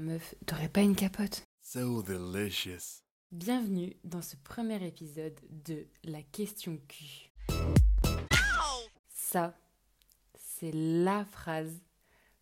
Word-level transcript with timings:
meuf, 0.00 0.34
t'aurais 0.46 0.68
pas 0.68 0.80
une 0.80 0.96
capote 0.96 1.44
So 1.62 2.02
delicious. 2.02 3.02
Bienvenue 3.30 3.96
dans 4.02 4.22
ce 4.22 4.34
premier 4.36 4.84
épisode 4.84 5.38
de 5.50 5.86
La 6.04 6.22
question 6.22 6.80
Q. 6.88 7.30
Ça, 9.10 9.54
c'est 10.34 10.72
la 10.72 11.24
phrase 11.24 11.80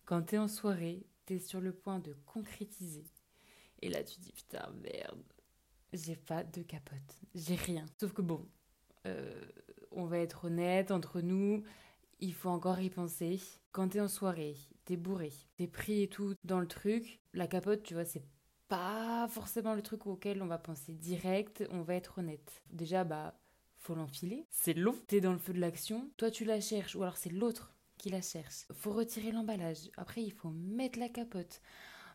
quand 0.05 0.23
t'es 0.23 0.37
en 0.37 0.47
soirée, 0.47 1.05
t'es 1.25 1.37
sur 1.37 1.61
le 1.61 1.73
point 1.73 1.99
de 1.99 2.13
concrétiser. 2.25 3.05
Et 3.81 3.89
là, 3.89 4.03
tu 4.03 4.19
dis 4.19 4.31
putain, 4.31 4.71
merde, 4.81 5.23
j'ai 5.93 6.15
pas 6.15 6.43
de 6.43 6.63
capote, 6.63 7.19
j'ai 7.35 7.55
rien. 7.55 7.85
Sauf 7.99 8.13
que 8.13 8.21
bon, 8.21 8.47
euh, 9.05 9.41
on 9.91 10.05
va 10.05 10.19
être 10.19 10.45
honnête 10.45 10.91
entre 10.91 11.21
nous, 11.21 11.63
il 12.19 12.33
faut 12.33 12.49
encore 12.49 12.79
y 12.79 12.89
penser. 12.89 13.39
Quand 13.71 13.89
t'es 13.89 13.99
en 13.99 14.07
soirée, 14.07 14.55
t'es 14.85 14.97
bourré, 14.97 15.31
t'es 15.55 15.67
pris 15.67 16.03
et 16.03 16.07
tout 16.07 16.33
dans 16.43 16.59
le 16.59 16.67
truc, 16.67 17.19
la 17.33 17.47
capote, 17.47 17.83
tu 17.83 17.93
vois, 17.93 18.05
c'est 18.05 18.23
pas 18.67 19.27
forcément 19.29 19.73
le 19.73 19.81
truc 19.81 20.05
auquel 20.07 20.41
on 20.41 20.47
va 20.47 20.57
penser 20.57 20.93
direct, 20.93 21.63
on 21.71 21.81
va 21.81 21.95
être 21.95 22.19
honnête. 22.19 22.63
Déjà, 22.71 23.03
bah, 23.03 23.39
faut 23.77 23.95
l'enfiler, 23.95 24.45
c'est 24.49 24.73
long, 24.73 24.95
t'es 25.07 25.21
dans 25.21 25.33
le 25.33 25.39
feu 25.39 25.53
de 25.53 25.59
l'action, 25.59 26.11
toi 26.17 26.31
tu 26.31 26.45
la 26.45 26.59
cherches, 26.61 26.95
ou 26.95 27.03
alors 27.03 27.17
c'est 27.17 27.31
l'autre 27.31 27.73
qui 27.97 28.09
la 28.09 28.21
cherche. 28.21 28.65
Faut 28.73 28.91
retirer 28.91 29.31
l'emballage, 29.31 29.89
après 29.97 30.23
il 30.23 30.31
faut 30.31 30.49
mettre 30.49 30.99
la 30.99 31.09
capote. 31.09 31.61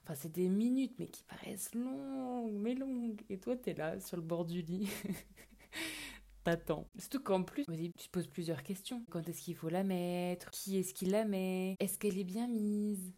Enfin, 0.05 0.15
c'est 0.15 0.33
des 0.33 0.49
minutes, 0.51 0.95
mais 0.99 1.07
qui 1.07 1.23
paraissent 1.23 1.75
longues, 1.75 2.53
mais 2.53 2.75
longues. 2.75 3.23
Et 3.31 3.39
toi, 3.39 3.57
t'es 3.57 3.73
là, 3.73 3.99
sur 4.01 4.19
le 4.19 4.23
bord 4.23 4.45
du 4.45 4.61
lit. 4.61 4.87
T'attends. 6.45 6.87
Surtout 6.99 7.23
qu'en 7.23 7.43
plus, 7.43 7.65
tu 7.65 7.91
te 7.91 8.11
poses 8.11 8.27
plusieurs 8.27 8.63
questions. 8.63 9.03
Quand 9.11 9.27
est-ce 9.29 9.41
qu'il 9.41 9.55
faut 9.55 9.71
la 9.71 9.83
mettre? 9.83 10.51
Qui 10.51 10.79
est-ce 10.79 10.93
qui 10.93 11.07
la 11.07 11.25
met? 11.25 11.77
Est-ce 11.81 11.99
qu'elle 11.99 12.19
est 12.19 12.25
bien 12.25 12.47
mise? 12.47 13.15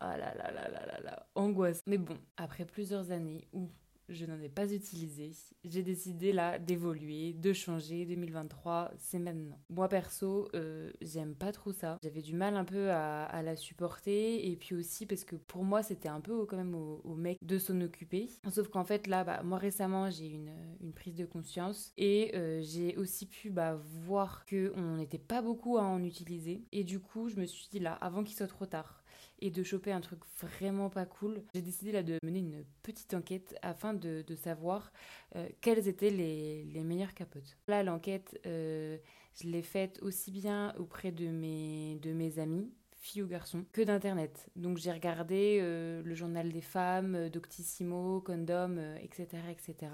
Ah 0.00 0.16
là 0.16 0.34
là 0.34 0.50
là 0.50 0.68
là 0.68 0.86
là 0.86 1.00
là, 1.00 1.26
angoisse. 1.34 1.82
Mais 1.86 1.98
bon, 1.98 2.16
après 2.36 2.64
plusieurs 2.64 3.10
années 3.10 3.46
où 3.52 3.68
je 4.08 4.26
n'en 4.26 4.40
ai 4.40 4.48
pas 4.48 4.72
utilisé. 4.72 5.32
J'ai 5.64 5.82
décidé 5.82 6.32
là 6.32 6.58
d'évoluer, 6.58 7.32
de 7.32 7.52
changer. 7.52 8.04
2023, 8.06 8.92
c'est 8.98 9.18
maintenant. 9.18 9.58
Moi 9.70 9.88
perso, 9.88 10.48
euh, 10.54 10.90
j'aime 11.00 11.34
pas 11.34 11.52
trop 11.52 11.72
ça. 11.72 11.98
J'avais 12.02 12.22
du 12.22 12.34
mal 12.34 12.56
un 12.56 12.64
peu 12.64 12.90
à, 12.90 13.42
la 13.42 13.56
supporter 13.56 14.50
et 14.50 14.56
puis 14.56 14.74
aussi 14.74 15.06
parce 15.06 15.24
que 15.24 15.36
pour 15.36 15.64
moi 15.64 15.82
c'était 15.82 16.08
un 16.08 16.20
peu 16.20 16.44
quand 16.46 16.56
même 16.56 16.74
au, 16.74 17.14
mec 17.14 17.38
de 17.42 17.58
s'en 17.58 17.80
occuper. 17.80 18.28
Sauf 18.50 18.68
qu'en 18.68 18.84
fait 18.84 19.06
là, 19.06 19.24
bah, 19.24 19.42
moi 19.42 19.58
récemment 19.58 20.10
j'ai 20.10 20.28
une, 20.28 20.52
une 20.80 20.92
prise 20.92 21.14
de 21.14 21.24
conscience 21.24 21.92
et 21.96 22.32
euh, 22.34 22.60
j'ai 22.62 22.96
aussi 22.96 23.26
pu 23.26 23.50
bah, 23.50 23.78
voir 24.04 24.44
que 24.46 24.72
on 24.76 24.96
n'était 24.96 25.18
pas 25.18 25.42
beaucoup 25.42 25.78
à 25.78 25.82
en 25.82 26.02
utiliser 26.02 26.64
et 26.72 26.84
du 26.84 27.00
coup 27.00 27.28
je 27.28 27.36
me 27.36 27.46
suis 27.46 27.68
dit 27.70 27.78
là 27.78 27.94
avant 27.94 28.22
qu'il 28.22 28.36
soit 28.36 28.46
trop 28.46 28.66
tard 28.66 29.01
et 29.42 29.50
de 29.50 29.62
choper 29.64 29.90
un 29.90 30.00
truc 30.00 30.20
vraiment 30.40 30.88
pas 30.88 31.04
cool, 31.04 31.42
j'ai 31.52 31.62
décidé 31.62 31.90
là 31.90 32.04
de 32.04 32.16
mener 32.22 32.38
une 32.38 32.64
petite 32.84 33.12
enquête 33.12 33.56
afin 33.60 33.92
de, 33.92 34.24
savoir 34.36 34.92
euh, 35.34 35.48
quelles 35.60 35.88
étaient 35.88 36.10
les, 36.10 36.82
meilleures 36.84 37.12
capotes. 37.12 37.58
Là, 37.66 37.82
l'enquête, 37.82 38.40
euh, 38.46 38.96
je 39.34 39.48
l'ai 39.48 39.62
faite 39.62 39.98
aussi 40.00 40.30
bien 40.30 40.74
auprès 40.78 41.10
de 41.10 41.26
mes, 41.26 41.96
de 41.96 42.12
mes 42.12 42.38
amis, 42.38 42.72
filles 42.96 43.22
ou 43.22 43.26
garçons, 43.26 43.64
que 43.72 43.82
d'internet. 43.82 44.48
Donc 44.54 44.78
j'ai 44.78 44.92
regardé 44.92 45.58
euh, 45.60 46.02
le 46.04 46.14
journal 46.14 46.52
des 46.52 46.60
femmes, 46.60 47.28
Doctissimo, 47.28 48.20
Condom, 48.20 48.78
etc., 49.00 49.26
etc. 49.50 49.90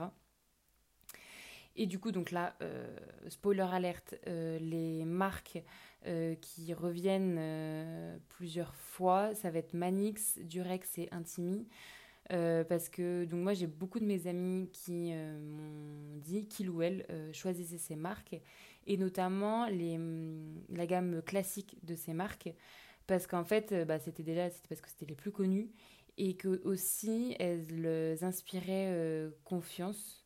Et 1.81 1.87
du 1.87 2.01
coup, 2.01 2.11
donc 2.11 2.33
là, 2.33 2.57
euh, 2.61 2.89
spoiler 3.29 3.65
alerte, 3.73 4.17
euh, 4.27 4.59
les 4.59 5.05
marques 5.05 5.63
euh, 6.07 6.35
qui 6.35 6.75
reviennent 6.75 7.41
plusieurs 8.31 8.75
fois, 8.75 9.33
ça 9.37 9.53
va 9.53 9.61
être 9.61 9.75
Manix, 9.75 10.39
Durex 10.41 10.99
et 10.99 11.09
Intimi. 11.13 11.69
parce 12.29 12.89
que 12.89 13.25
donc 13.25 13.41
moi 13.43 13.55
j'ai 13.55 13.69
beaucoup 13.69 14.01
de 14.01 14.05
mes 14.05 14.27
amis 14.27 14.69
qui 14.73 15.13
m'ont 15.15 16.19
dit 16.19 16.49
qu'ils 16.49 16.69
ou 16.69 16.83
elles 16.83 17.07
choisissaient 17.33 17.79
ces 17.79 17.97
marques. 17.97 18.41
Et 18.89 18.97
notamment 18.97 19.67
les, 19.69 19.99
mm, 19.99 20.65
la 20.71 20.87
gamme 20.87 21.23
classique 21.23 21.77
de 21.85 21.95
ces 21.95 22.13
marques. 22.13 22.53
Parce 23.07 23.29
qu'en 23.29 23.45
fait 23.45 23.73
bah, 23.87 24.01
c'était 24.01 24.25
déjà 24.25 24.49
parce 24.69 24.81
que 24.81 24.89
c'était 24.89 25.07
les 25.07 25.15
plus 25.15 25.31
connues. 25.31 25.71
Et 26.17 26.35
que 26.35 26.61
aussi 26.65 27.37
elles 27.39 28.19
inspiraient 28.23 29.31
confiance 29.45 30.18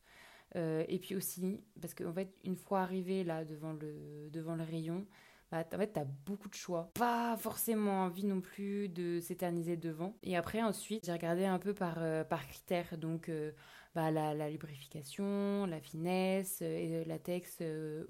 euh, 0.55 0.83
et 0.87 0.99
puis 0.99 1.15
aussi, 1.15 1.59
parce 1.81 1.93
qu'en 1.93 2.13
fait, 2.13 2.33
une 2.43 2.55
fois 2.55 2.81
arrivé 2.81 3.23
là 3.23 3.45
devant 3.45 3.73
le, 3.73 4.29
devant 4.31 4.55
le 4.55 4.63
rayon, 4.63 5.05
bah, 5.51 5.63
en 5.73 5.77
fait, 5.77 5.93
t'as 5.93 6.05
beaucoup 6.25 6.49
de 6.49 6.55
choix. 6.55 6.91
Pas 6.95 7.37
forcément 7.37 8.03
envie 8.05 8.25
non 8.25 8.41
plus 8.41 8.89
de 8.89 9.19
s'éterniser 9.19 9.77
devant. 9.77 10.17
Et 10.23 10.35
après, 10.35 10.61
ensuite, 10.61 11.05
j'ai 11.05 11.11
regardé 11.11 11.45
un 11.45 11.59
peu 11.59 11.73
par, 11.73 11.95
euh, 11.99 12.23
par 12.23 12.47
critères. 12.47 12.97
Donc, 12.97 13.29
euh, 13.29 13.51
bah, 13.93 14.09
la, 14.09 14.49
lubrification, 14.49 15.67
la 15.67 15.79
finesse, 15.79 16.63
latex 17.05 17.61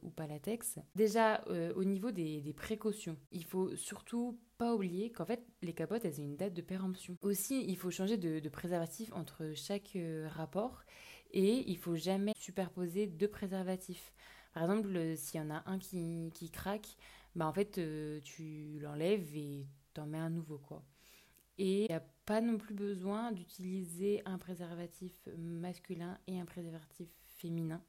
ou 0.01 0.09
pas 0.09 0.27
latex. 0.27 0.79
Déjà, 0.95 1.43
au 1.75 1.83
niveau 1.83 2.11
des, 2.11 2.53
précautions, 2.55 3.17
il 3.33 3.43
faut 3.43 3.75
surtout 3.75 4.39
pas 4.57 4.73
oublier 4.73 5.11
qu'en 5.11 5.25
fait, 5.25 5.45
les 5.61 5.73
capotes, 5.73 6.05
elles 6.05 6.21
ont 6.21 6.23
une 6.23 6.37
date 6.37 6.53
de 6.53 6.61
péremption. 6.61 7.17
Aussi, 7.21 7.65
il 7.67 7.75
faut 7.75 7.91
changer 7.91 8.15
de 8.15 8.47
préservatif 8.47 9.11
entre 9.11 9.51
chaque 9.53 9.97
rapport 10.29 10.85
et 11.33 11.69
il 11.69 11.77
faut 11.77 11.95
jamais 11.95 12.33
superposer 12.38 13.07
deux 13.07 13.27
préservatifs. 13.27 14.13
Par 14.53 14.63
exemple, 14.63 15.17
s'il 15.17 15.39
y 15.39 15.44
en 15.44 15.49
a 15.49 15.63
un 15.66 15.79
qui, 15.79 16.31
qui 16.33 16.51
craque, 16.51 16.95
bah 17.35 17.47
en 17.47 17.53
fait, 17.53 17.77
euh, 17.79 18.19
tu 18.23 18.79
l'enlèves 18.79 19.35
et 19.35 19.66
t'en 19.94 20.05
mets 20.05 20.19
un 20.19 20.29
nouveau, 20.29 20.59
quoi. 20.59 20.83
Et 21.57 21.83
il 21.83 21.88
n'y 21.89 21.95
a 21.95 22.03
pas 22.25 22.41
non 22.41 22.57
plus 22.57 22.73
besoin 22.73 23.31
d'utiliser 23.31 24.21
un 24.25 24.38
préservatif 24.38 25.27
masculin 25.38 26.17
et 26.27 26.39
un 26.39 26.45
préservatif 26.45 27.09
féminin. 27.25 27.81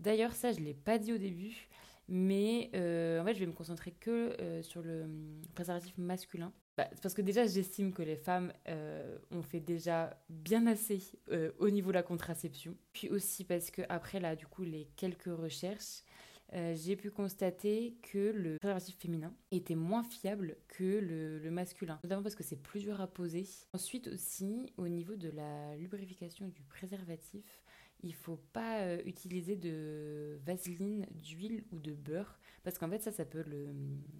D'ailleurs, 0.00 0.32
ça, 0.32 0.52
je 0.52 0.60
ne 0.60 0.64
l'ai 0.66 0.74
pas 0.74 0.98
dit 0.98 1.12
au 1.12 1.18
début, 1.18 1.68
mais 2.08 2.70
euh, 2.74 3.20
en 3.20 3.24
fait, 3.24 3.34
je 3.34 3.40
vais 3.40 3.46
me 3.46 3.52
concentrer 3.52 3.92
que 3.92 4.36
euh, 4.40 4.62
sur 4.62 4.82
le 4.82 5.04
hum, 5.04 5.42
préservatif 5.54 5.96
masculin. 5.98 6.52
Bah, 6.78 6.88
parce 7.02 7.12
que 7.12 7.22
déjà, 7.22 7.44
j'estime 7.44 7.92
que 7.92 8.02
les 8.02 8.14
femmes 8.14 8.52
euh, 8.68 9.18
ont 9.32 9.42
fait 9.42 9.58
déjà 9.58 10.16
bien 10.28 10.64
assez 10.68 11.02
euh, 11.32 11.50
au 11.58 11.70
niveau 11.70 11.88
de 11.88 11.94
la 11.94 12.04
contraception. 12.04 12.76
Puis 12.92 13.08
aussi 13.08 13.42
parce 13.42 13.72
que 13.72 13.82
après 13.88 14.20
là, 14.20 14.36
du 14.36 14.46
coup, 14.46 14.62
les 14.62 14.88
quelques 14.94 15.24
recherches, 15.24 16.04
euh, 16.52 16.76
j'ai 16.76 16.94
pu 16.94 17.10
constater 17.10 17.96
que 18.00 18.30
le 18.30 18.58
préservatif 18.58 18.96
féminin 18.96 19.34
était 19.50 19.74
moins 19.74 20.04
fiable 20.04 20.56
que 20.68 20.84
le, 21.00 21.50
masculin, 21.50 21.98
notamment 22.04 22.22
parce 22.22 22.36
que 22.36 22.44
c'est 22.44 22.62
plus 22.62 22.84
dur 22.84 23.00
à 23.00 23.08
poser. 23.08 23.44
Ensuite 23.72 24.06
aussi, 24.06 24.72
au 24.76 24.86
niveau 24.86 25.16
de 25.16 25.30
la 25.30 25.74
lubrification 25.74 26.46
du 26.46 26.62
préservatif, 26.62 27.60
il 28.04 28.14
faut 28.14 28.38
pas 28.52 28.94
utiliser 29.02 29.56
de 29.56 30.38
vaseline, 30.46 31.06
d'huile 31.10 31.64
ou 31.72 31.80
de 31.80 31.92
beurre, 31.92 32.38
parce 32.62 32.78
qu'en 32.78 32.88
fait 32.88 33.02
ça, 33.02 33.10
ça 33.10 33.24
peut 33.24 33.42
le 33.44 33.74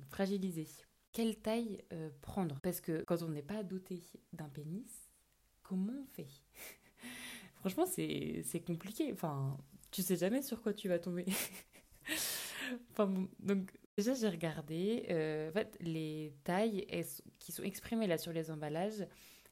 fragiliser 0.08 0.66
quelle 1.18 1.34
taille 1.34 1.82
euh, 1.92 2.10
prendre? 2.22 2.60
Parce 2.62 2.80
que 2.80 3.02
quand 3.02 3.22
on 3.24 3.28
n'est 3.30 3.42
pas 3.42 3.64
doté 3.64 4.00
d'un 4.32 4.48
pénis, 4.48 5.10
comment 5.64 5.92
on 6.00 6.06
fait? 6.06 6.28
Franchement, 7.56 7.86
c'est 7.86 8.64
compliqué. 8.64 9.12
Enfin, 9.12 9.58
tu 9.90 10.02
sais 10.02 10.14
jamais 10.14 10.42
sur 10.42 10.62
quoi 10.62 10.72
tu 10.72 10.88
vas 10.88 11.00
tomber. 11.00 11.24
enfin, 12.92 13.12
donc, 13.40 13.76
déjà, 13.96 14.14
j'ai 14.14 14.28
regardé. 14.28 15.06
Euh, 15.10 15.48
en 15.48 15.52
fait, 15.52 15.76
les 15.80 16.36
tailles 16.44 16.86
qui 17.40 17.50
sont 17.50 17.64
exprimées 17.64 18.06
là 18.06 18.16
sur 18.16 18.32
les 18.32 18.52
emballages, 18.52 19.04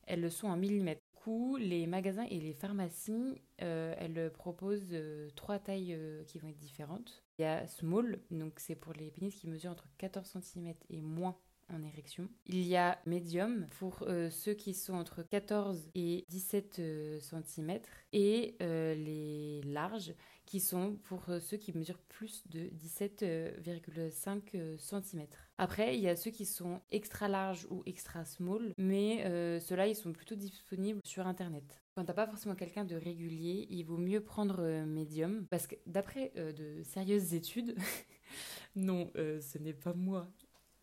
elles 0.06 0.20
le 0.20 0.30
sont 0.30 0.46
en 0.46 0.56
millimètres. 0.56 1.00
Du 1.16 1.20
coup, 1.20 1.56
les 1.56 1.88
magasins 1.88 2.26
et 2.30 2.38
les 2.38 2.52
pharmacies, 2.52 3.42
euh, 3.60 3.92
elles 3.98 4.30
proposent 4.30 4.96
trois 5.34 5.58
tailles 5.58 5.98
qui 6.28 6.38
vont 6.38 6.46
être 6.46 6.60
différentes. 6.60 7.24
Il 7.40 7.42
y 7.42 7.44
a 7.44 7.66
small, 7.66 8.20
donc 8.30 8.60
c'est 8.60 8.76
pour 8.76 8.92
les 8.92 9.10
pénis 9.10 9.34
qui 9.34 9.48
mesurent 9.48 9.72
entre 9.72 9.88
14 9.98 10.38
cm 10.40 10.74
et 10.90 11.00
moins 11.00 11.36
en 11.72 11.82
érection. 11.82 12.28
Il 12.46 12.62
y 12.62 12.76
a 12.76 12.98
médium 13.06 13.66
pour 13.78 14.02
euh, 14.02 14.30
ceux 14.30 14.54
qui 14.54 14.74
sont 14.74 14.94
entre 14.94 15.22
14 15.22 15.88
et 15.94 16.24
17 16.28 16.78
euh, 16.78 17.20
cm 17.20 17.80
et 18.12 18.56
euh, 18.62 18.94
les 18.94 19.62
larges 19.62 20.14
qui 20.44 20.60
sont 20.60 20.96
pour 21.02 21.24
ceux 21.40 21.56
qui 21.56 21.76
mesurent 21.76 22.02
plus 22.08 22.46
de 22.48 22.70
17,5 22.78 24.78
cm. 24.78 25.26
Après, 25.58 25.96
il 25.96 26.00
y 26.00 26.08
a 26.08 26.14
ceux 26.14 26.30
qui 26.30 26.46
sont 26.46 26.80
extra 26.92 27.26
larges 27.26 27.66
ou 27.68 27.82
extra 27.84 28.24
small, 28.24 28.72
mais 28.78 29.24
ceux-là, 29.58 29.88
ils 29.88 29.96
sont 29.96 30.12
plutôt 30.12 30.36
disponibles 30.36 31.00
sur 31.04 31.26
Internet. 31.26 31.82
Quand 31.96 32.04
t'as 32.04 32.14
pas 32.14 32.28
forcément 32.28 32.54
quelqu'un 32.54 32.84
de 32.84 32.94
régulier, 32.94 33.66
il 33.70 33.82
vaut 33.82 33.96
mieux 33.96 34.20
prendre 34.20 34.84
médium 34.84 35.48
parce 35.50 35.66
que 35.66 35.74
d'après 35.84 36.30
de 36.36 36.80
sérieuses 36.84 37.34
études, 37.34 37.76
non, 38.76 39.10
ce 39.16 39.58
n'est 39.58 39.74
pas 39.74 39.94
moi 39.94 40.28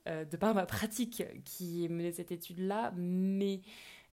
euh, 0.08 0.26
de 0.26 0.36
par 0.38 0.54
ma 0.54 0.66
pratique 0.66 1.24
qui 1.46 1.88
menait 1.90 2.12
cette 2.12 2.32
étude-là, 2.32 2.92
mais 2.96 3.62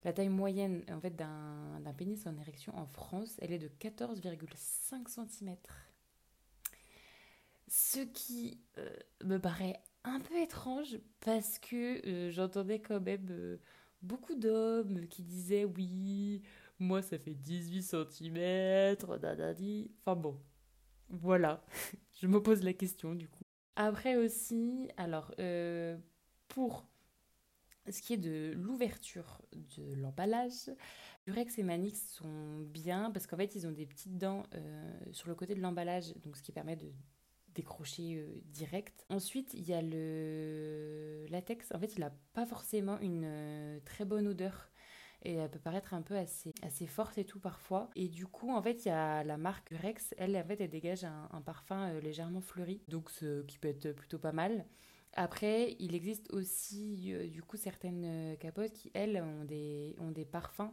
la 0.02 0.12
taille 0.12 0.28
moyenne 0.30 0.82
en 0.90 1.00
fait, 1.00 1.14
d'un 1.14 1.94
pénis 1.96 2.26
en 2.26 2.36
érection 2.38 2.76
en 2.76 2.86
France, 2.86 3.36
elle 3.40 3.52
est 3.52 3.58
de 3.58 3.68
14,5 3.68 5.08
cm. 5.08 5.56
Ce 7.68 8.00
qui 8.00 8.60
euh, 8.78 8.90
me 9.24 9.38
paraît 9.38 9.82
un 10.04 10.20
peu 10.20 10.36
étrange 10.40 10.98
parce 11.20 11.58
que 11.58 12.06
euh, 12.06 12.30
j'entendais 12.30 12.80
quand 12.80 13.00
même 13.00 13.58
beaucoup 14.02 14.34
d'hommes 14.34 15.06
qui 15.08 15.22
disaient 15.22 15.64
oui, 15.64 16.42
moi 16.78 17.02
ça 17.02 17.18
fait 17.18 17.34
18 17.34 17.82
cm, 17.82 18.96
Enfin 20.06 20.16
bon, 20.16 20.38
voilà, 21.08 21.64
je 22.20 22.26
me 22.26 22.42
pose 22.42 22.62
la 22.62 22.72
question 22.72 23.14
du 23.14 23.28
coup. 23.28 23.43
Après 23.76 24.16
aussi, 24.16 24.88
alors 24.96 25.34
euh, 25.40 25.96
pour 26.48 26.86
ce 27.90 28.00
qui 28.00 28.14
est 28.14 28.18
de 28.18 28.52
l'ouverture 28.56 29.42
de 29.52 29.94
l'emballage, 29.94 30.70
Durex 31.26 31.58
et 31.58 31.62
Manix 31.62 32.00
sont 32.12 32.60
bien 32.60 33.10
parce 33.10 33.26
qu'en 33.26 33.36
fait 33.36 33.54
ils 33.56 33.66
ont 33.66 33.72
des 33.72 33.86
petites 33.86 34.16
dents 34.16 34.44
euh, 34.54 34.92
sur 35.12 35.28
le 35.28 35.34
côté 35.34 35.54
de 35.54 35.60
l'emballage, 35.60 36.14
donc 36.22 36.36
ce 36.36 36.42
qui 36.42 36.52
permet 36.52 36.76
de 36.76 36.92
décrocher 37.54 38.16
euh, 38.16 38.40
direct. 38.46 39.04
Ensuite, 39.08 39.54
il 39.54 39.64
y 39.64 39.72
a 39.72 39.82
le 39.82 41.26
latex. 41.30 41.72
En 41.72 41.78
fait, 41.78 41.94
il 41.94 42.00
n'a 42.00 42.12
pas 42.32 42.46
forcément 42.46 42.98
une 43.00 43.80
très 43.84 44.04
bonne 44.04 44.26
odeur 44.26 44.70
et 45.24 45.34
elle 45.34 45.50
peut 45.50 45.58
paraître 45.58 45.94
un 45.94 46.02
peu 46.02 46.16
assez, 46.16 46.54
assez 46.62 46.86
forte 46.86 47.18
et 47.18 47.24
tout 47.24 47.40
parfois. 47.40 47.90
Et 47.96 48.08
du 48.08 48.26
coup, 48.26 48.50
en 48.50 48.62
fait, 48.62 48.84
il 48.84 48.88
y 48.88 48.90
a 48.90 49.24
la 49.24 49.36
marque 49.36 49.70
Rex, 49.70 50.14
elle, 50.18 50.36
en 50.36 50.44
fait, 50.44 50.60
elle 50.60 50.70
dégage 50.70 51.04
un, 51.04 51.40
parfum 51.40 51.88
euh, 51.88 52.00
légèrement 52.00 52.40
fleuri, 52.40 52.82
donc 52.88 53.10
ce 53.10 53.42
qui 53.42 53.58
peut 53.58 53.68
être 53.68 53.92
plutôt 53.92 54.18
pas 54.18 54.32
mal. 54.32 54.66
Après, 55.14 55.76
il 55.78 55.94
existe 55.94 56.32
aussi 56.32 57.12
euh, 57.12 57.28
du 57.28 57.42
coup 57.42 57.56
certaines 57.56 58.04
euh, 58.04 58.36
capotes 58.36 58.72
qui, 58.72 58.90
elles, 58.94 59.16
ont 59.22 59.44
des, 59.44 59.94
ont 59.98 60.10
des 60.10 60.24
parfums. 60.24 60.72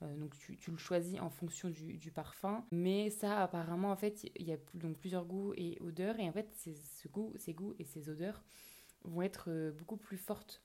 donc 0.00 0.36
tu, 0.38 0.56
tu, 0.56 0.70
le 0.70 0.78
choisis 0.78 1.20
en 1.20 1.30
fonction 1.30 1.70
du, 1.70 1.98
du, 1.98 2.10
parfum. 2.10 2.64
Mais 2.72 3.10
ça, 3.10 3.42
apparemment, 3.42 3.90
en 3.92 3.96
fait, 3.96 4.24
il 4.36 4.46
y 4.46 4.52
a 4.52 4.58
donc 4.74 4.98
plusieurs 4.98 5.24
goûts 5.26 5.52
et 5.56 5.78
odeurs. 5.80 6.18
Et 6.18 6.28
en 6.28 6.32
fait, 6.32 6.48
ce 6.56 7.08
goût, 7.08 7.32
ces 7.36 7.54
goûts 7.54 7.74
et 7.78 7.84
ces 7.84 8.08
odeurs 8.08 8.42
vont 9.04 9.22
être 9.22 9.72
beaucoup 9.76 9.96
plus 9.96 10.16
fortes 10.16 10.61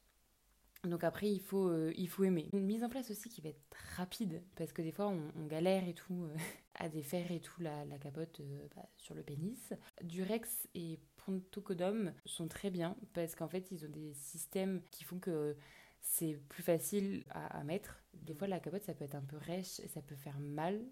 donc 0.84 1.04
après, 1.04 1.30
il 1.30 1.40
faut, 1.40 1.70
euh, 1.70 1.94
il 1.98 2.08
faut 2.08 2.24
aimer. 2.24 2.50
Une 2.54 2.66
mise 2.66 2.84
en 2.84 2.90
place 2.90 3.10
aussi 3.10 3.30
qui 3.30 3.42
va 3.42 3.50
être 3.50 3.62
rapide, 3.96 4.44
parce 4.56 4.74
que 4.74 4.82
des 4.82 4.92
fois, 4.92 5.08
on, 5.08 5.46
galère 5.46 5.88
et 5.88 5.94
tout 5.94 6.24
euh, 6.26 6.36
à 6.76 6.90
défaire 6.90 7.32
et 7.32 7.40
tout 7.40 7.62
la, 7.62 7.86
la 7.86 7.98
capote 7.98 8.40
euh, 8.40 8.68
bah, 8.76 8.88
sur 8.98 9.16
le 9.16 9.24
pénis. 9.24 9.74
Durex 10.04 10.68
et 10.76 11.00
Pontocodum 11.18 12.14
sont 12.26 12.48
très 12.48 12.70
bien, 12.70 12.96
parce 13.14 13.36
qu'en 13.36 13.48
fait, 13.48 13.72
ils 13.72 13.86
ont 13.86 13.90
des 13.90 14.14
systèmes 14.14 14.82
qui 14.92 15.04
font 15.04 15.20
que 15.20 15.56
c'est 16.00 16.40
plus 16.50 16.64
facile 16.64 17.26
à, 17.32 17.64
mettre. 17.64 18.04
Des 18.14 18.34
fois, 18.34 18.48
la 18.48 18.60
capote, 18.60 18.84
ça 18.84 18.94
peut 18.94 19.04
être 19.04 19.16
un 19.16 19.22
peu 19.22 19.38
rêche 19.38 19.82
ça 19.88 20.02
peut 20.02 20.16
faire 20.16 20.40
mal. 20.40 20.86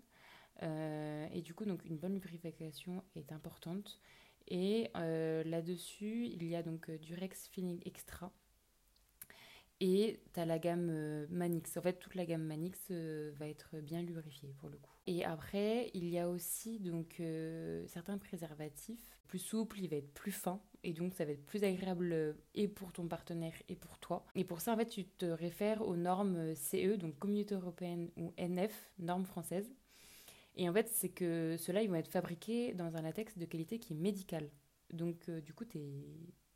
et 0.61 1.41
du 1.41 1.53
coup, 1.53 1.63
donc, 1.63 1.85
une 1.85 1.97
bonne 1.97 2.15
lubrification 2.15 3.03
est 3.15 3.31
importante. 3.31 4.01
Et 4.47 4.89
là-dessus, 4.93 6.25
il 6.25 6.43
y 6.43 6.55
a 6.55 6.63
donc 6.63 6.91
Durex 6.91 7.47
Feeling 7.47 7.79
Extra 7.85 8.33
et 9.81 10.21
tu 10.33 10.39
as 10.39 10.45
la 10.45 10.59
gamme 10.59 10.89
euh, 10.89 11.25
Manix. 11.29 11.75
En 11.77 11.81
fait, 11.81 11.99
toute 11.99 12.15
la 12.15 12.25
gamme 12.25 12.43
Manix 12.43 12.79
euh, 12.91 13.31
va 13.37 13.47
être 13.47 13.77
bien 13.81 14.01
lubrifiée 14.01 14.53
pour 14.57 14.69
le 14.69 14.77
coup. 14.77 14.91
Et 15.07 15.25
après, 15.25 15.91
il 15.93 16.09
y 16.09 16.17
a 16.17 16.29
aussi 16.29 16.79
donc 16.79 17.19
euh, 17.19 17.85
certains 17.87 18.17
préservatifs 18.17 19.17
plus 19.27 19.39
souples, 19.39 19.79
il 19.79 19.89
va 19.89 19.97
être 19.97 20.13
plus 20.13 20.31
fin 20.31 20.61
et 20.83 20.93
donc 20.93 21.15
ça 21.15 21.25
va 21.25 21.31
être 21.31 21.45
plus 21.45 21.63
agréable 21.63 22.35
et 22.53 22.67
pour 22.67 22.93
ton 22.93 23.07
partenaire 23.07 23.55
et 23.67 23.75
pour 23.75 23.97
toi. 23.97 24.25
Et 24.35 24.45
pour 24.45 24.61
ça, 24.61 24.73
en 24.73 24.77
fait, 24.77 24.87
tu 24.87 25.05
te 25.05 25.25
réfères 25.25 25.81
aux 25.81 25.95
normes 25.95 26.55
CE, 26.55 26.95
donc 26.95 27.17
Communauté 27.17 27.55
européenne 27.55 28.11
ou 28.17 28.33
NF, 28.37 28.91
normes 28.99 29.25
françaises. 29.25 29.69
Et 30.55 30.69
en 30.69 30.73
fait, 30.73 30.87
c'est 30.87 31.09
que 31.09 31.55
ceux-là, 31.57 31.81
ils 31.81 31.89
vont 31.89 31.95
être 31.95 32.07
fabriqués 32.07 32.73
dans 32.75 32.95
un 32.95 33.01
latex 33.01 33.37
de 33.37 33.45
qualité 33.45 33.79
qui 33.79 33.93
est 33.93 33.97
médicale. 33.97 34.49
Donc, 34.93 35.29
du 35.29 35.53
coup, 35.53 35.65
tu 35.65 35.79
es 35.79 36.05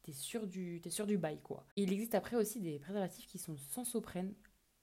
t'es 0.09 0.15
sûr 0.15 0.47
du 0.47 0.81
es 0.83 0.89
sûr 0.89 1.05
du 1.05 1.17
bail 1.17 1.39
quoi. 1.43 1.65
il 1.75 1.93
existe 1.93 2.15
après 2.15 2.35
aussi 2.35 2.59
des 2.59 2.79
préservatifs 2.79 3.27
qui 3.27 3.37
sont 3.37 3.57
sans 3.57 3.83
soprène. 3.83 4.33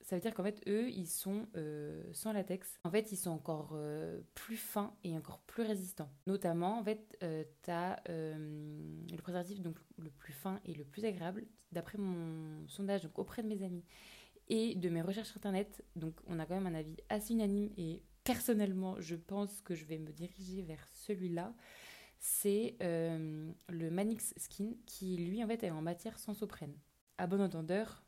Ça 0.03 0.15
veut 0.15 0.23
dire 0.23 0.33
qu'en 0.35 0.45
fait 0.45 0.63
eux 0.69 0.89
ils 0.89 1.09
sont 1.09 1.49
euh, 1.57 2.05
sans 2.13 2.33
latex. 2.33 2.79
En 2.85 2.91
fait 2.91 3.11
ils 3.11 3.17
sont 3.17 3.31
encore 3.31 3.73
euh, 3.75 4.21
plus 4.35 4.57
fins 4.57 4.95
et 5.03 5.17
encore 5.17 5.41
plus 5.41 5.65
résistants. 5.65 6.11
Notamment 6.29 6.79
en 6.79 6.85
fait 6.85 7.17
euh, 7.25 7.43
t'as 7.63 7.97
le 8.07 9.17
préservatif 9.19 9.61
donc 9.61 9.79
le 9.99 10.11
plus 10.11 10.33
fin 10.33 10.61
et 10.65 10.75
le 10.75 10.85
plus 10.85 11.05
agréable. 11.05 11.45
D'après 11.73 11.99
mon 11.99 12.69
sondage 12.69 13.03
donc 13.03 13.19
auprès 13.19 13.43
de 13.43 13.49
mes 13.49 13.65
amis 13.65 13.85
et 14.49 14.77
de 14.77 14.89
mes 14.89 15.03
recherches 15.03 15.37
internet 15.37 15.85
donc 15.97 16.15
on 16.29 16.39
a 16.39 16.47
quand 16.47 16.55
même 16.55 16.73
un 16.73 16.79
avis 16.79 16.97
assez 17.09 17.33
unanime 17.33 17.71
et 17.77 18.01
personnellement 18.23 18.95
je 19.01 19.17
pense 19.17 19.61
que 19.61 19.75
je 19.75 19.85
vais 19.87 19.99
me 19.99 20.13
diriger 20.13 20.63
vers 20.63 20.87
celui-là 20.93 21.53
c'est 22.19 22.77
euh, 22.83 23.53
le 23.69 23.91
Manix 23.91 24.35
Skin 24.37 24.73
qui, 24.87 25.17
lui, 25.17 25.43
en 25.43 25.47
fait, 25.47 25.63
est 25.65 25.71
en 25.71 25.83
matière 25.83 26.19
sans 26.19 26.35
soprène. 26.35 26.75
À 27.19 27.27
bon 27.27 27.41
entendeur, 27.41 28.05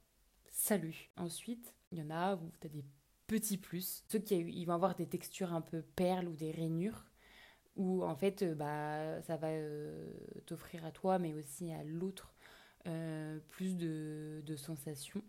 salut. 0.50 1.10
Ensuite, 1.16 1.74
il 1.92 1.98
y 1.98 2.02
en 2.02 2.10
a 2.10 2.36
où 2.36 2.50
tu 2.60 2.66
as 2.66 2.70
des 2.70 2.84
petits 3.26 3.58
plus. 3.58 4.04
Ceux 4.08 4.18
qui 4.18 4.36
ils 4.36 4.64
vont 4.64 4.74
avoir 4.74 4.94
des 4.94 5.06
textures 5.06 5.52
un 5.52 5.60
peu 5.60 5.82
perles 5.82 6.28
ou 6.28 6.36
des 6.36 6.50
rainures, 6.50 7.04
où 7.76 8.02
en 8.04 8.16
fait, 8.16 8.42
euh, 8.42 8.54
bah, 8.54 9.22
ça 9.22 9.36
va 9.36 9.48
euh, 9.48 10.10
t'offrir 10.46 10.84
à 10.84 10.90
toi, 10.90 11.18
mais 11.18 11.34
aussi 11.34 11.72
à 11.72 11.84
l'autre, 11.84 12.34
plus 13.50 13.76
de, 13.76 14.56
sensations. 14.56 15.22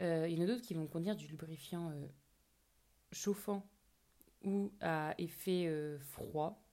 il 0.00 0.28
y 0.28 0.40
en 0.40 0.42
a 0.42 0.46
d'autres 0.46 0.62
qui 0.62 0.74
vont 0.74 0.88
contenir 0.88 1.14
du 1.14 1.28
lubrifiant 1.28 1.92
chauffant 3.12 3.64
ou 4.42 4.72
à 4.80 5.14
effet 5.18 5.72
froid 6.00 6.63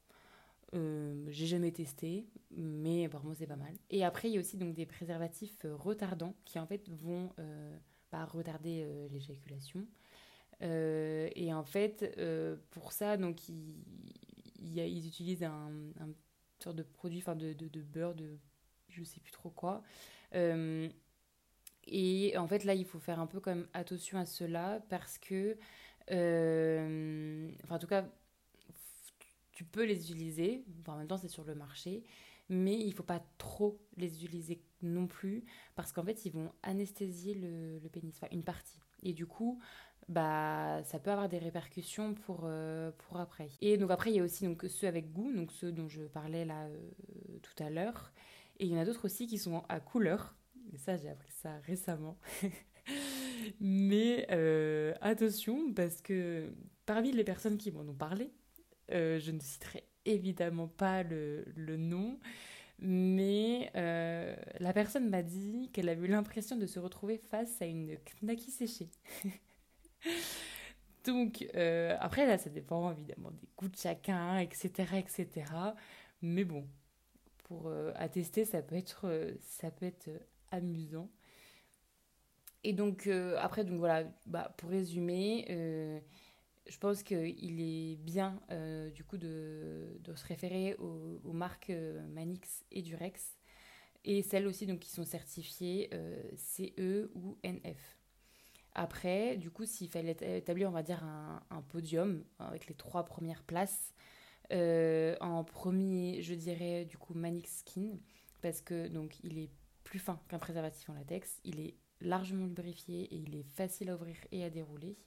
euh, 0.73 1.25
j'ai 1.27 1.47
jamais 1.47 1.71
testé, 1.71 2.25
mais 2.51 3.05
apparemment 3.05 3.33
c'est 3.33 3.47
pas 3.47 3.57
mal. 3.57 3.73
Et 3.89 4.05
après, 4.05 4.29
il 4.29 4.35
y 4.35 4.37
a 4.37 4.39
aussi 4.39 4.57
donc 4.57 4.73
des 4.73 4.85
préservatifs 4.85 5.65
euh, 5.65 5.75
retardants 5.75 6.35
qui 6.45 6.59
en 6.59 6.65
fait 6.65 6.87
vont 6.89 7.33
euh, 7.39 7.77
bah, 8.11 8.23
retarder 8.25 8.87
l'éjaculation. 9.11 9.85
et 10.61 11.53
en 11.53 11.63
fait, 11.63 12.17
pour 12.69 12.93
ça, 12.93 13.17
donc 13.17 13.49
ils, 13.49 15.07
utilisent 15.07 15.43
un, 15.43 15.71
un 15.99 16.09
sorte 16.59 16.77
de 16.77 16.83
produit, 16.83 17.19
enfin 17.19 17.35
de, 17.35 17.53
de, 17.53 17.67
de, 17.67 17.81
beurre, 17.81 18.15
de 18.15 18.37
je 18.89 19.03
sais 19.03 19.19
plus 19.19 19.31
trop 19.31 19.49
quoi. 19.49 19.81
et 20.33 20.91
en 22.37 22.47
fait, 22.47 22.63
là, 22.63 22.75
il 22.75 22.85
faut 22.85 22.99
faire 22.99 23.19
un 23.19 23.27
peu 23.27 23.41
même 23.45 23.67
attention 23.73 24.19
à 24.19 24.25
cela 24.25 24.81
parce 24.89 25.17
que, 25.17 25.57
enfin 26.07 27.75
en 27.75 27.79
tout 27.79 27.87
cas, 27.87 28.05
tu 29.61 29.65
peux 29.65 29.85
les 29.85 30.01
utiliser, 30.01 30.65
en 30.87 30.97
même 30.97 31.07
temps 31.07 31.17
c'est 31.17 31.27
sur 31.27 31.43
le 31.43 31.53
marché, 31.53 32.03
mais 32.49 32.75
il 32.79 32.93
faut 32.93 33.03
pas 33.03 33.21
trop 33.37 33.79
les 33.95 34.15
utiliser 34.15 34.59
non 34.81 35.05
plus 35.05 35.43
parce 35.75 35.91
qu'en 35.91 36.03
fait 36.03 36.25
ils 36.25 36.31
vont 36.31 36.51
anesthésier 36.63 37.35
le, 37.35 37.79
pénis, 37.89 38.15
enfin 38.15 38.27
une 38.31 38.43
partie. 38.43 38.79
Et 39.03 39.13
du 39.13 39.27
coup, 39.27 39.59
bah 40.09 40.81
ça 40.83 40.97
peut 40.97 41.11
avoir 41.11 41.29
des 41.29 41.37
répercussions 41.37 42.15
pour, 42.15 42.41
euh, 42.45 42.89
pour 42.97 43.19
après. 43.19 43.49
Et 43.61 43.77
donc 43.77 43.91
après 43.91 44.09
il 44.09 44.15
y 44.15 44.19
a 44.19 44.23
aussi 44.23 44.45
donc 44.45 44.65
ceux 44.67 44.87
avec 44.87 45.11
goût, 45.11 45.31
donc 45.31 45.51
ceux 45.51 45.71
dont 45.71 45.87
je 45.87 46.01
parlais 46.01 46.43
là 46.43 46.65
euh, 46.65 46.89
tout 47.43 47.63
à 47.63 47.69
l'heure. 47.69 48.11
Et 48.59 48.65
il 48.65 48.71
y 48.71 48.75
en 48.75 48.79
a 48.79 48.85
d'autres 48.85 49.05
aussi 49.05 49.27
qui 49.27 49.37
sont 49.37 49.63
à 49.69 49.79
couleur. 49.79 50.35
Et 50.73 50.77
ça 50.79 50.97
j'ai 50.97 51.09
appris 51.09 51.31
ça 51.33 51.59
récemment. 51.67 52.17
Mais 53.59 54.25
euh, 54.31 54.95
attention 55.01 55.71
parce 55.71 56.01
que 56.01 56.51
parmi 56.87 57.11
les 57.11 57.23
personnes 57.23 57.59
qui 57.59 57.69
m'en 57.69 57.81
ont 57.81 57.93
parlé, 57.93 58.31
euh, 58.91 59.19
je 59.19 59.31
ne 59.31 59.39
citerai 59.39 59.83
évidemment 60.05 60.67
pas 60.67 61.03
le, 61.03 61.45
nom, 61.77 62.19
mais 62.79 63.71
euh, 63.75 64.35
la 64.59 64.73
personne 64.73 65.09
m'a 65.09 65.21
dit 65.21 65.69
qu'elle 65.73 65.89
a 65.89 65.93
eu 65.93 66.07
l'impression 66.07 66.55
de 66.55 66.65
se 66.65 66.79
retrouver 66.79 67.17
face 67.17 67.61
à 67.61 67.65
une 67.65 67.97
knacky 68.21 68.51
séchée. 68.51 68.89
Donc, 71.03 71.47
euh, 71.55 71.95
après, 71.99 72.27
là, 72.27 72.37
ça 72.37 72.49
dépend 72.49 72.91
évidemment 72.91 73.31
des 73.31 73.47
goûts 73.57 73.69
de 73.69 73.77
chacun, 73.77 74.37
etc., 74.37 74.69
etc. 74.97 75.45
Mais 76.21 76.43
bon, 76.43 76.67
pour 77.43 77.71
attester, 77.95 78.45
ça 78.45 78.61
peut 78.61 78.75
être, 78.75 79.35
ça 79.39 79.71
peut 79.71 79.85
être 79.85 80.09
amusant. 80.51 81.09
Et 82.63 82.73
donc, 82.73 83.07
après, 83.39 83.63
donc 83.63 83.79
voilà, 83.79 84.03
bah, 84.27 84.53
pour 84.57 84.69
résumer, 84.69 86.03
je 86.71 86.77
pense 86.77 87.03
qu'il 87.03 87.59
est 87.59 87.97
bien 87.97 88.39
euh, 88.49 88.89
du 88.91 89.03
coup 89.03 89.17
de, 89.17 89.99
se 90.15 90.25
référer 90.25 90.75
aux, 90.75 91.33
marques 91.33 91.69
euh, 91.69 92.01
Manix 92.07 92.63
et 92.71 92.81
Durex 92.81 93.37
et 94.05 94.21
celles 94.23 94.47
aussi 94.47 94.65
donc 94.65 94.79
qui 94.79 94.89
sont 94.89 95.03
certifiées 95.03 95.89
euh, 95.93 96.23
CE 96.37 97.11
ou 97.13 97.37
NF. 97.43 97.99
Après, 98.73 99.35
du 99.35 99.51
coup, 99.51 99.65
s'il 99.65 99.89
fallait 99.89 100.15
établir, 100.37 100.69
on 100.69 100.71
va 100.71 100.81
dire, 100.81 101.03
un, 101.03 101.43
un 101.49 101.61
podium 101.61 102.23
avec 102.39 102.67
les 102.67 102.73
trois 102.73 103.03
premières 103.03 103.43
places, 103.43 103.93
en 104.49 105.43
premier, 105.43 106.21
je 106.21 106.33
dirais 106.33 106.85
du 106.85 106.97
coup 106.97 107.13
Manix 107.13 107.59
Skin, 107.59 107.99
parce 108.41 108.61
que 108.61 108.87
donc 108.87 109.19
il 109.23 109.39
est 109.39 109.49
plus 109.83 109.99
fin 109.99 110.21
qu'un 110.29 110.39
préservatif 110.39 110.89
en 110.89 110.93
latex, 110.93 111.41
il 111.43 111.59
est 111.59 111.75
largement 111.99 112.45
lubrifié 112.45 113.03
et 113.13 113.17
il 113.17 113.35
est 113.35 113.43
facile 113.43 113.89
à 113.89 113.95
ouvrir 113.95 114.15
et 114.31 114.43
à 114.45 114.49
dérouler. 114.49 114.97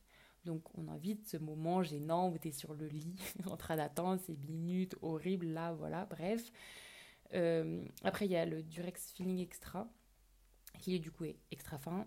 Donc 0.45 0.63
on 0.77 0.89
invite 0.89 1.27
ce 1.27 1.37
moment 1.37 1.83
gênant 1.83 2.31
où 2.31 2.39
tu 2.39 2.49
es 2.49 2.53
sur 2.53 2.75
le 2.75 2.87
lit 2.87 3.17
en 3.47 3.57
train 3.57 3.77
d'attendre 3.77 4.21
ces 4.21 4.37
minutes 4.37 4.97
horribles 5.03 5.47
là, 5.47 5.73
voilà, 5.73 6.07
bref. 6.07 6.51
Euh, 7.33 7.85
après 8.03 8.27
il 8.27 8.33
y 8.33 8.37
a 8.37 8.45
le 8.45 8.63
Durex 8.63 9.13
Feeling 9.13 9.41
Extra 9.41 9.89
qui 10.79 10.95
est 10.95 10.99
du 10.99 11.11
coup 11.11 11.25
extra 11.51 11.79
fin. 11.79 12.07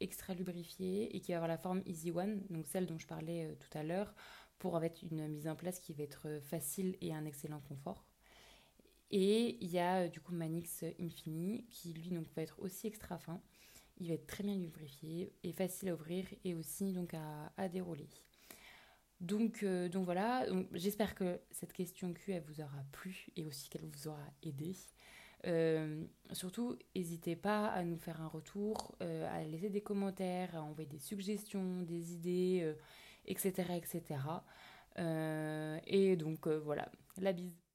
extra 0.00 0.34
lubrifié 0.34 1.16
et 1.16 1.20
qui 1.20 1.32
va 1.32 1.38
avoir 1.38 1.48
la 1.48 1.58
forme 1.58 1.82
Easy 1.86 2.10
One, 2.10 2.42
donc 2.50 2.66
celle 2.66 2.86
dont 2.86 2.98
je 2.98 3.06
parlais 3.06 3.56
tout 3.56 3.78
à 3.78 3.82
l'heure, 3.82 4.14
pour 4.58 4.76
avoir 4.76 4.90
une 5.10 5.26
mise 5.28 5.48
en 5.48 5.56
place 5.56 5.80
qui 5.80 5.92
va 5.92 6.02
être 6.02 6.40
facile 6.42 6.96
et 7.00 7.14
un 7.14 7.24
excellent 7.24 7.60
confort. 7.60 8.04
Et 9.10 9.56
il 9.62 9.70
y 9.70 9.78
a 9.78 10.08
du 10.08 10.20
coup 10.20 10.32
Manix 10.32 10.84
Infini 11.00 11.64
qui 11.70 11.94
lui 11.94 12.10
donc 12.10 12.26
va 12.36 12.42
être 12.42 12.60
aussi 12.60 12.86
extra 12.86 13.18
fin. 13.18 13.40
Il 13.98 14.08
va 14.08 14.14
être 14.14 14.26
très 14.26 14.44
bien 14.44 14.56
lubrifié 14.56 15.32
et 15.42 15.52
facile 15.52 15.90
à 15.90 15.94
ouvrir 15.94 16.26
et 16.44 16.54
aussi 16.54 16.92
donc 16.92 17.14
à 17.14 17.68
dérouler. 17.68 18.08
Donc, 19.20 19.64
euh, 19.64 19.88
voilà, 19.94 20.46
j'espère 20.74 21.14
que 21.14 21.40
cette 21.50 21.72
question 21.72 22.12
Q, 22.14 22.32
elle 22.32 22.42
vous 22.42 22.60
aura 22.60 22.84
plu 22.92 23.26
et 23.36 23.44
aussi 23.46 23.68
qu'elle 23.68 23.84
vous 23.84 24.08
aura 24.08 24.24
aidé. 24.42 24.76
Euh, 25.46 26.04
surtout, 26.32 26.76
n'hésitez 26.94 27.34
pas 27.34 27.66
à 27.66 27.82
nous 27.82 27.96
faire 27.96 28.20
un 28.20 28.28
retour, 28.28 28.94
euh, 29.02 29.26
à 29.32 29.42
laisser 29.44 29.70
des 29.70 29.80
commentaires, 29.80 30.54
à 30.54 30.62
envoyer 30.62 30.88
des 30.88 30.98
suggestions, 30.98 31.82
des 31.82 32.12
idées, 32.12 32.74
etc. 33.26 33.74
etc. 33.76 34.20
et 35.86 36.16
donc 36.16 36.46
voilà, 36.46 36.90
la 37.20 37.32
bise. 37.32 37.67